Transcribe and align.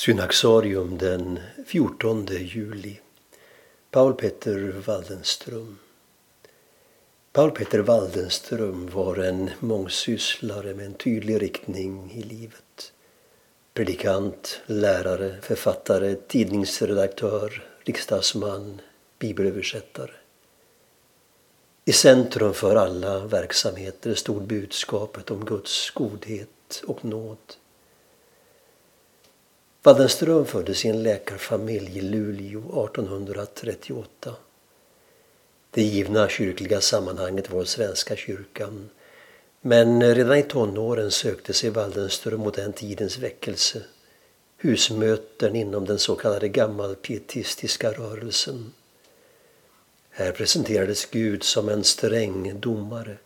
Synaxarium 0.00 0.98
den 0.98 1.40
14 1.66 2.26
juli. 2.26 3.00
Paul 3.90 4.14
Petter 4.14 4.82
Waldenström. 4.86 5.78
Paul 7.32 7.50
Petter 7.50 7.78
Waldenström 7.78 8.86
var 8.86 9.16
en 9.16 9.50
mångsysslare 9.60 10.74
med 10.74 10.86
en 10.86 10.94
tydlig 10.94 11.42
riktning 11.42 12.12
i 12.14 12.22
livet. 12.22 12.92
Predikant, 13.74 14.60
lärare, 14.66 15.40
författare, 15.42 16.14
tidningsredaktör, 16.14 17.64
riksdagsman, 17.84 18.80
bibelöversättare. 19.18 20.12
I 21.84 21.92
centrum 21.92 22.54
för 22.54 22.76
alla 22.76 23.18
verksamheter 23.18 24.14
stod 24.14 24.46
budskapet 24.46 25.30
om 25.30 25.44
Guds 25.44 25.90
godhet 25.90 26.82
och 26.86 27.04
nåd. 27.04 27.38
Waldenström 29.82 30.46
föddes 30.46 30.84
i 30.84 30.88
en 30.88 31.02
läkarfamilj 31.02 31.98
i 31.98 32.00
Luleå 32.00 32.84
1838. 32.84 34.34
Det 35.70 35.82
givna 35.82 36.28
kyrkliga 36.28 36.80
sammanhanget 36.80 37.50
var 37.50 37.64
Svenska 37.64 38.16
kyrkan. 38.16 38.90
Men 39.60 40.14
redan 40.14 40.36
i 40.36 40.42
tonåren 40.42 41.10
sökte 41.10 41.52
sig 41.52 41.70
Waldenström 41.70 42.40
mot 42.40 42.54
den 42.54 42.72
tidens 42.72 43.18
väckelse. 43.18 43.82
Husmöten 44.56 45.56
inom 45.56 45.84
den 45.84 45.98
så 45.98 46.16
kallade 46.16 46.48
gammalpietistiska 46.48 47.92
rörelsen. 47.92 48.72
Här 50.10 50.32
presenterades 50.32 51.06
Gud 51.06 51.42
som 51.42 51.68
en 51.68 51.84
sträng 51.84 52.60
domare 52.60 53.16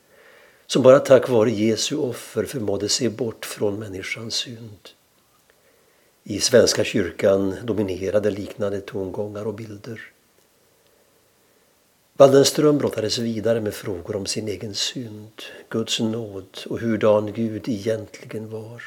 som 0.67 0.83
bara 0.83 1.01
tack 1.01 1.29
vare 1.29 1.51
Jesu 1.51 1.97
offer 1.97 2.45
förmådde 2.45 2.89
se 2.89 3.09
bort 3.09 3.47
från 3.47 3.79
människans 3.79 4.35
synd. 4.35 4.89
I 6.27 6.41
Svenska 6.41 6.85
kyrkan 6.85 7.57
dominerade 7.63 8.31
liknande 8.31 8.81
tongångar 8.81 9.47
och 9.47 9.55
bilder. 9.55 10.01
Waldenström 12.17 12.79
brottades 12.79 13.19
vidare 13.19 13.61
med 13.61 13.75
frågor 13.75 14.17
om 14.17 14.27
sin 14.27 14.49
egen 14.49 14.75
synd, 14.75 15.43
Guds 15.69 16.01
nåd 16.01 16.59
och 16.67 16.81
hurdan 16.81 17.33
Gud 17.33 17.69
egentligen 17.69 18.51
var. 18.51 18.83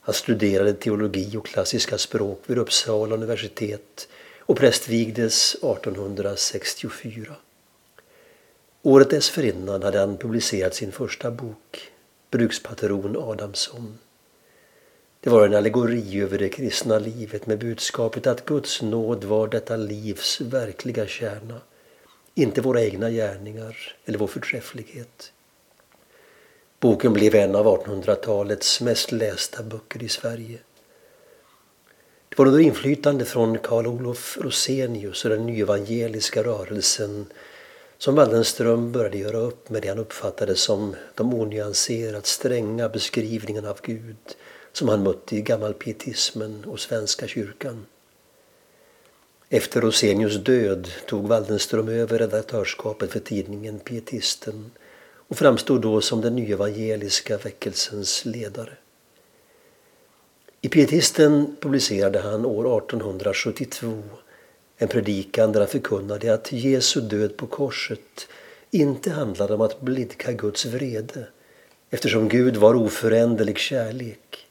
Han 0.00 0.14
studerade 0.14 0.72
teologi 0.72 1.36
och 1.36 1.46
klassiska 1.46 1.98
språk 1.98 2.42
vid 2.46 2.58
Uppsala 2.58 3.14
universitet 3.14 4.08
och 4.38 4.56
prästvigdes 4.56 5.54
1864. 5.54 7.36
Året 8.82 9.10
dessförinnan 9.10 9.82
hade 9.82 9.98
han 9.98 10.16
publicerat 10.16 10.74
sin 10.74 10.92
första 10.92 11.30
bok, 11.30 11.92
Brukspatron 12.30 13.16
Adamsson. 13.16 13.98
Det 15.20 15.30
var 15.30 15.46
en 15.46 15.54
allegori 15.54 16.20
över 16.20 16.38
det 16.38 16.48
kristna 16.48 16.98
livet 16.98 17.46
med 17.46 17.58
budskapet 17.58 18.26
att 18.26 18.44
Guds 18.44 18.82
nåd 18.82 19.24
var 19.24 19.48
detta 19.48 19.76
livs 19.76 20.40
verkliga 20.40 21.06
kärna, 21.06 21.60
inte 22.34 22.60
våra 22.60 22.82
egna 22.82 23.10
gärningar 23.10 23.96
eller 24.04 24.18
vår 24.18 24.26
förträfflighet. 24.26 25.32
Boken 26.80 27.12
blev 27.12 27.34
en 27.34 27.56
av 27.56 27.66
1800-talets 27.66 28.80
mest 28.80 29.12
lästa 29.12 29.62
böcker 29.62 30.02
i 30.02 30.08
Sverige. 30.08 30.58
Det 32.28 32.38
var 32.38 32.46
under 32.46 32.60
inflytande 32.60 33.24
från 33.24 33.58
Karl 33.58 33.86
Olof 33.86 34.38
Rosenius 34.40 35.24
och 35.24 35.30
den 35.30 35.46
nyevangeliska 35.46 36.42
rörelsen 36.42 37.26
som 37.98 38.14
Waldenström 38.14 38.92
började 38.92 39.18
göra 39.18 39.36
upp 39.36 39.70
med 39.70 39.82
det 39.82 39.88
han 39.88 39.98
uppfattade 39.98 40.56
som 40.56 40.96
de 41.14 41.34
onyanserat 41.34 42.26
stränga 42.26 42.88
beskrivningarna 42.88 43.70
av 43.70 43.78
Gud 43.82 44.16
som 44.72 44.88
han 44.88 45.02
mötte 45.02 45.36
i 45.36 45.40
gammalpietismen 45.40 46.64
och 46.64 46.80
Svenska 46.80 47.26
kyrkan. 47.26 47.86
Efter 49.48 49.80
Rosenius 49.80 50.36
död 50.36 50.88
tog 51.06 51.28
Waldenström 51.28 51.88
över 51.88 52.18
redaktörskapet 52.18 53.12
för 53.12 53.20
tidningen 53.20 53.78
Pietisten 53.78 54.70
och 55.28 55.36
framstod 55.38 55.82
då 55.82 56.00
som 56.00 56.20
den 56.20 56.36
nyevangeliska 56.36 57.38
väckelsens 57.38 58.24
ledare. 58.24 58.72
I 60.60 60.68
Pietisten 60.68 61.56
publicerade 61.60 62.20
han 62.20 62.46
år 62.46 62.78
1872 62.78 64.02
en 64.76 64.88
predikan 64.88 65.52
där 65.52 65.60
han 65.60 65.68
förkunnade 65.68 66.34
att 66.34 66.52
Jesu 66.52 67.00
död 67.00 67.36
på 67.36 67.46
korset 67.46 68.28
inte 68.70 69.10
handlade 69.10 69.54
om 69.54 69.60
att 69.60 69.80
blidka 69.80 70.32
Guds 70.32 70.66
vrede 70.66 71.28
eftersom 71.90 72.28
Gud 72.28 72.56
var 72.56 72.74
oföränderlig 72.74 73.58
kärlek 73.58 74.47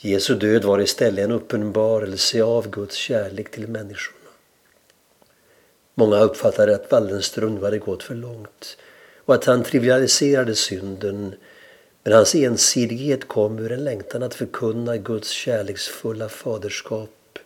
Jesu 0.00 0.34
död 0.34 0.64
var 0.64 0.80
istället 0.80 1.24
en 1.24 1.32
uppenbarelse 1.32 2.42
av 2.42 2.70
Guds 2.70 2.96
kärlek 2.96 3.50
till 3.50 3.68
människorna. 3.68 4.30
Många 5.94 6.20
uppfattade 6.20 6.74
att 6.74 6.90
Wallenström 6.90 7.54
nu 7.54 7.64
hade 7.64 7.78
gått 7.78 8.02
för 8.02 8.14
långt 8.14 8.76
och 9.24 9.34
att 9.34 9.44
han 9.44 9.64
trivialiserade 9.64 10.54
synden 10.54 11.34
men 12.04 12.12
hans 12.12 12.34
ensidighet 12.34 13.28
kom 13.28 13.58
ur 13.58 13.72
en 13.72 13.84
längtan 13.84 14.22
att 14.22 14.34
förkunna 14.34 14.96
Guds 14.96 15.28
kärleksfulla 15.28 16.28
faderskap 16.28 17.38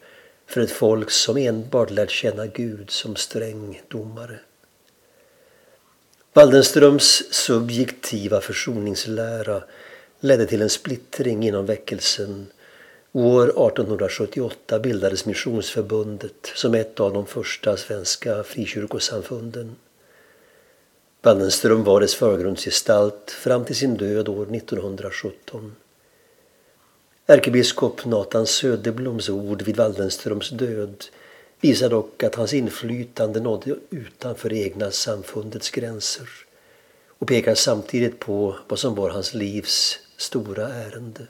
för 0.47 0.61
ett 0.61 0.71
folk 0.71 1.11
som 1.11 1.37
enbart 1.37 1.91
lärt 1.91 2.11
känna 2.11 2.47
Gud 2.47 2.91
som 2.91 3.17
sträng 3.17 3.83
domare. 3.89 4.39
Waldenströms 6.33 7.35
subjektiva 7.35 8.41
försoningslära 8.41 9.63
ledde 10.25 10.47
till 10.47 10.63
en 10.63 10.71
splittring 10.71 11.47
inom 11.47 11.67
väckelsen. 11.67 12.47
År 13.13 13.43
1878 13.43 14.79
bildades 14.79 15.27
Missionsförbundet 15.27 16.53
som 16.55 16.75
ett 16.75 17.01
av 17.01 17.13
de 17.13 17.27
första 17.27 17.77
svenska 17.77 18.43
frikyrkosamfunden. 18.43 19.77
Waldenström 21.23 21.85
var 21.85 22.01
dess 22.01 22.15
förgrundsgestalt 22.15 23.31
fram 23.31 23.65
till 23.65 23.77
sin 23.77 23.97
död 23.97 24.29
år 24.29 24.57
1917. 24.57 25.77
Ärkebiskop 27.27 28.05
Nathan 28.05 28.47
Söderbloms 28.47 29.29
ord 29.29 29.63
vid 29.63 29.77
Waldenströms 29.77 30.51
död 30.51 31.05
visar 31.61 31.91
dock 31.91 32.23
att 32.23 32.35
hans 32.35 32.55
inflytande 32.55 33.41
nådde 33.41 33.77
utanför 33.91 34.49
det 34.49 34.57
egna 34.57 34.91
samfundets 34.91 35.71
gränser 35.71 36.29
och 37.09 37.29
pekar 37.29 37.55
samtidigt 37.55 38.19
på 38.19 38.57
vad 38.69 38.79
som 38.79 38.95
var 38.95 39.11
hans 39.11 39.35
livs 39.35 39.99
stora 40.23 40.69
ärende. 40.69 41.27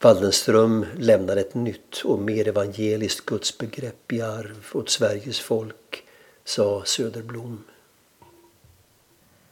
Waldenström 0.00 0.86
lämnar 0.98 1.36
ett 1.36 1.54
nytt 1.54 2.02
och 2.04 2.18
mer 2.18 2.48
evangeliskt 2.48 3.26
gudsbegrepp 3.26 4.12
i 4.12 4.22
arv 4.22 4.66
åt 4.72 4.90
Sveriges 4.90 5.40
folk, 5.40 6.04
sa 6.44 6.84
Söderblom. 6.84 7.64